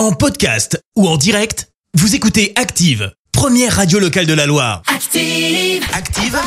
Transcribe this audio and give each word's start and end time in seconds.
En 0.00 0.12
podcast 0.12 0.82
ou 0.96 1.06
en 1.06 1.18
direct, 1.18 1.68
vous 1.92 2.14
écoutez 2.14 2.54
Active, 2.56 3.12
première 3.32 3.76
radio 3.76 3.98
locale 3.98 4.24
de 4.24 4.32
la 4.32 4.46
Loire. 4.46 4.80
Active. 4.86 5.84
Active, 5.92 6.38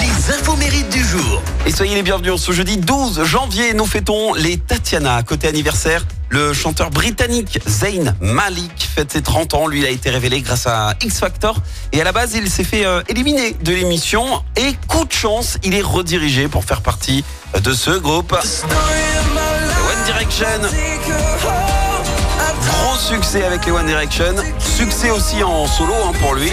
les 0.00 0.34
infos 0.34 0.56
mérites 0.56 0.90
du 0.90 1.04
jour. 1.04 1.40
Et 1.66 1.70
soyez 1.70 1.94
les 1.94 2.02
bienvenus 2.02 2.34
ce 2.40 2.50
jeudi 2.50 2.76
12 2.76 3.22
janvier. 3.22 3.74
Nous 3.74 3.86
fêtons 3.86 4.34
les 4.34 4.56
Tatiana. 4.56 5.22
Côté 5.22 5.46
anniversaire, 5.46 6.04
le 6.30 6.52
chanteur 6.52 6.90
britannique 6.90 7.60
Zayn 7.68 8.16
Malik 8.20 8.88
fête 8.92 9.12
ses 9.12 9.22
30 9.22 9.54
ans. 9.54 9.68
Lui, 9.68 9.78
il 9.78 9.86
a 9.86 9.90
été 9.90 10.10
révélé 10.10 10.40
grâce 10.40 10.66
à 10.66 10.94
X 11.00 11.20
Factor. 11.20 11.62
Et 11.92 12.00
à 12.00 12.04
la 12.04 12.10
base, 12.10 12.34
il 12.34 12.50
s'est 12.50 12.64
fait 12.64 12.84
euh, 12.84 13.02
éliminer 13.08 13.52
de 13.52 13.72
l'émission. 13.72 14.42
Et 14.56 14.74
coup 14.88 15.04
de 15.04 15.12
chance, 15.12 15.58
il 15.62 15.76
est 15.76 15.80
redirigé 15.80 16.48
pour 16.48 16.64
faire 16.64 16.82
partie 16.82 17.24
de 17.62 17.72
ce 17.72 17.92
groupe. 17.92 18.32
One 18.32 20.04
Direction. 20.06 20.58
Succès 23.08 23.42
avec 23.42 23.64
les 23.64 23.72
One 23.72 23.86
Direction. 23.86 24.34
Succès 24.58 25.08
aussi 25.08 25.42
en 25.42 25.66
solo 25.66 25.94
hein, 25.94 26.12
pour 26.20 26.34
lui. 26.34 26.52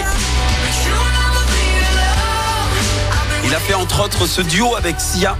Il 3.44 3.54
a 3.54 3.58
fait 3.58 3.74
entre 3.74 4.02
autres 4.02 4.26
ce 4.26 4.40
duo 4.40 4.74
avec 4.74 4.98
Sia. 4.98 5.36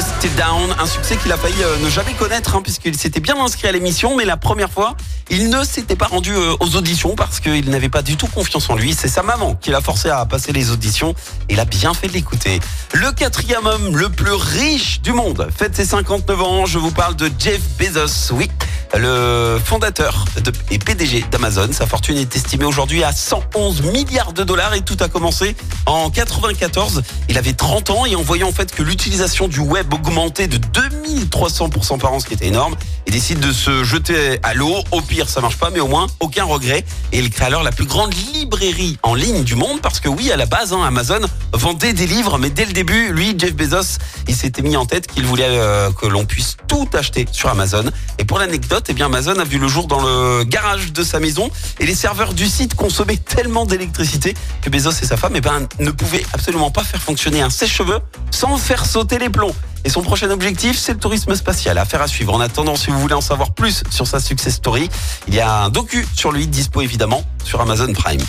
Dusty 0.00 0.34
Down, 0.34 0.74
un 0.78 0.86
succès 0.86 1.18
qu'il 1.18 1.30
a 1.30 1.36
failli 1.36 1.62
euh, 1.62 1.76
ne 1.84 1.90
jamais 1.90 2.14
connaître 2.14 2.56
hein, 2.56 2.62
puisqu'il 2.62 2.96
s'était 2.96 3.20
bien 3.20 3.38
inscrit 3.38 3.68
à 3.68 3.72
l'émission, 3.72 4.16
mais 4.16 4.24
la 4.24 4.38
première 4.38 4.70
fois, 4.70 4.96
il 5.28 5.50
ne 5.50 5.62
s'était 5.62 5.94
pas 5.94 6.06
rendu 6.06 6.32
euh, 6.32 6.54
aux 6.60 6.74
auditions 6.74 7.14
parce 7.14 7.38
qu'il 7.38 7.68
n'avait 7.68 7.90
pas 7.90 8.00
du 8.00 8.16
tout 8.16 8.26
confiance 8.26 8.70
en 8.70 8.76
lui. 8.76 8.94
C'est 8.94 9.08
sa 9.08 9.22
maman 9.22 9.56
qui 9.56 9.68
l'a 9.70 9.82
forcé 9.82 10.08
à 10.08 10.24
passer 10.24 10.52
les 10.52 10.70
auditions. 10.70 11.14
Il 11.50 11.60
a 11.60 11.66
bien 11.66 11.92
fait 11.92 12.08
de 12.08 12.14
l'écouter. 12.14 12.60
Le 12.94 13.12
quatrième 13.12 13.66
homme 13.66 13.94
le 13.94 14.08
plus 14.08 14.32
riche 14.32 15.02
du 15.02 15.12
monde 15.12 15.46
fête 15.54 15.76
ses 15.76 15.84
59 15.84 16.40
ans. 16.40 16.64
Je 16.64 16.78
vous 16.78 16.92
parle 16.92 17.14
de 17.14 17.30
Jeff 17.38 17.60
Bezos. 17.78 18.32
Oui, 18.32 18.50
le 18.98 19.58
fondateur 19.64 20.24
et 20.70 20.78
PDG 20.78 21.24
d'Amazon. 21.30 21.68
Sa 21.72 21.86
fortune 21.86 22.16
est 22.16 22.34
estimée 22.34 22.64
aujourd'hui 22.64 23.04
à 23.04 23.12
111 23.12 23.82
milliards 23.82 24.32
de 24.32 24.42
dollars 24.42 24.74
et 24.74 24.80
tout 24.80 24.96
a 25.00 25.08
commencé 25.08 25.54
en 25.86 26.10
94. 26.10 27.02
Il 27.28 27.38
avait 27.38 27.52
30 27.52 27.90
ans 27.90 28.06
et 28.06 28.16
en 28.16 28.22
voyant 28.22 28.48
en 28.48 28.52
fait 28.52 28.74
que 28.74 28.82
l'utilisation 28.82 29.48
du 29.48 29.60
web 29.60 29.92
augmentait 29.92 30.48
de 30.48 30.58
2300% 30.58 31.98
par 31.98 32.12
an, 32.12 32.20
ce 32.20 32.26
qui 32.26 32.34
était 32.34 32.46
énorme, 32.46 32.74
il 33.06 33.12
décide 33.12 33.40
de 33.40 33.52
se 33.52 33.84
jeter 33.84 34.38
à 34.42 34.54
l'eau. 34.54 34.76
Au 34.90 35.00
pire, 35.00 35.28
ça 35.28 35.40
marche 35.40 35.56
pas, 35.56 35.70
mais 35.70 35.80
au 35.80 35.88
moins 35.88 36.06
aucun 36.20 36.44
regret. 36.44 36.84
Et 37.12 37.18
il 37.18 37.30
crée 37.30 37.46
alors 37.46 37.62
la 37.62 37.72
plus 37.72 37.86
grande 37.86 38.12
librairie 38.34 38.98
en 39.02 39.14
ligne 39.14 39.44
du 39.44 39.54
monde 39.54 39.80
parce 39.80 40.00
que 40.00 40.08
oui, 40.08 40.30
à 40.32 40.36
la 40.36 40.46
base, 40.46 40.72
hein, 40.72 40.82
Amazon 40.84 41.20
vendait 41.60 41.92
des 41.92 42.06
livres, 42.06 42.38
mais 42.38 42.48
dès 42.48 42.64
le 42.64 42.72
début, 42.72 43.12
lui, 43.12 43.34
Jeff 43.36 43.54
Bezos, 43.54 43.98
il 44.26 44.34
s'était 44.34 44.62
mis 44.62 44.78
en 44.78 44.86
tête 44.86 45.06
qu'il 45.06 45.26
voulait 45.26 45.44
euh, 45.46 45.90
que 45.92 46.06
l'on 46.06 46.24
puisse 46.24 46.56
tout 46.68 46.88
acheter 46.94 47.26
sur 47.30 47.50
Amazon. 47.50 47.84
Et 48.18 48.24
pour 48.24 48.38
l'anecdote, 48.38 48.86
eh 48.88 48.94
bien 48.94 49.06
Amazon 49.06 49.38
a 49.38 49.44
vu 49.44 49.58
le 49.58 49.68
jour 49.68 49.86
dans 49.86 50.00
le 50.00 50.44
garage 50.44 50.92
de 50.92 51.02
sa 51.02 51.20
maison 51.20 51.50
et 51.78 51.84
les 51.84 51.94
serveurs 51.94 52.32
du 52.32 52.46
site 52.46 52.74
consommaient 52.74 53.18
tellement 53.18 53.66
d'électricité 53.66 54.34
que 54.62 54.70
Bezos 54.70 55.02
et 55.02 55.06
sa 55.06 55.18
femme 55.18 55.34
eh 55.36 55.42
ben, 55.42 55.66
ne 55.78 55.90
pouvaient 55.90 56.24
absolument 56.32 56.70
pas 56.70 56.82
faire 56.82 57.02
fonctionner 57.02 57.42
un 57.42 57.50
sèche-cheveux 57.50 58.00
sans 58.30 58.56
faire 58.56 58.86
sauter 58.86 59.18
les 59.18 59.28
plombs. 59.28 59.54
Et 59.84 59.90
son 59.90 60.00
prochain 60.00 60.30
objectif, 60.30 60.78
c'est 60.78 60.92
le 60.92 60.98
tourisme 60.98 61.34
spatial. 61.34 61.76
Affaire 61.76 62.00
à 62.00 62.08
suivre. 62.08 62.32
En 62.32 62.40
attendant, 62.40 62.76
si 62.76 62.90
vous 62.90 63.00
voulez 63.00 63.14
en 63.14 63.20
savoir 63.20 63.52
plus 63.52 63.82
sur 63.90 64.06
sa 64.06 64.18
success 64.18 64.54
story, 64.54 64.88
il 65.28 65.34
y 65.34 65.40
a 65.40 65.64
un 65.64 65.68
docu 65.68 66.06
sur 66.16 66.32
lui, 66.32 66.46
dispo 66.46 66.80
évidemment 66.80 67.22
sur 67.44 67.60
Amazon 67.60 67.92
Prime. 67.92 68.22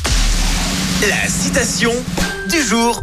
La 1.07 1.29
citation 1.29 1.93
du 2.49 2.61
jour. 2.61 3.01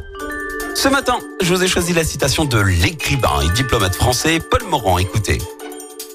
Ce 0.80 0.86
matin, 0.86 1.18
je 1.42 1.52
vous 1.52 1.64
ai 1.64 1.66
choisi 1.66 1.92
la 1.92 2.04
citation 2.04 2.44
de 2.44 2.60
l'écrivain 2.60 3.40
et 3.42 3.50
diplomate 3.52 3.96
français 3.96 4.38
Paul 4.38 4.62
Morand. 4.68 4.98
Écoutez. 4.98 5.38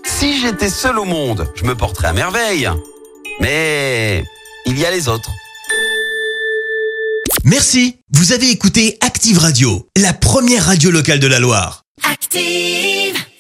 Si 0.06 0.40
j'étais 0.40 0.70
seul 0.70 1.00
au 1.00 1.04
monde, 1.04 1.52
je 1.54 1.66
me 1.66 1.76
porterais 1.76 2.08
à 2.08 2.14
merveille. 2.14 2.70
Mais 3.42 4.24
il 4.66 4.80
y 4.80 4.86
a 4.86 4.92
les 4.92 5.10
autres. 5.10 5.30
Merci, 7.44 7.98
vous 8.14 8.32
avez 8.32 8.52
écouté 8.52 8.98
Active 9.02 9.38
Radio, 9.38 9.86
la 9.98 10.14
première 10.14 10.68
radio 10.68 10.92
locale 10.92 11.20
de 11.20 11.28
la 11.28 11.40
Loire. 11.40 11.84
Active. 12.10 13.23